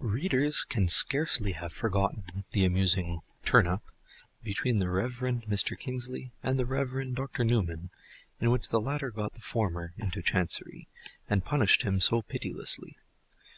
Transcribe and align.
Readers 0.00 0.64
can 0.64 0.88
scarcely 0.88 1.52
have 1.52 1.70
forgotten 1.70 2.44
the 2.52 2.64
amusing 2.64 3.20
"turn 3.44 3.66
up" 3.66 3.84
between 4.42 4.78
the 4.78 4.88
Rev. 4.88 5.12
Mr. 5.46 5.78
Kingsley 5.78 6.32
and 6.42 6.58
the 6.58 6.64
Rev. 6.64 7.12
Dr. 7.14 7.44
Newman, 7.44 7.90
in 8.40 8.50
which 8.50 8.70
the 8.70 8.80
latter 8.80 9.10
got 9.10 9.34
the 9.34 9.40
former 9.42 9.92
"into 9.98 10.22
Chancery," 10.22 10.88
and 11.28 11.44
punished 11.44 11.82
him 11.82 12.00
so 12.00 12.22
pitilessly. 12.22 12.96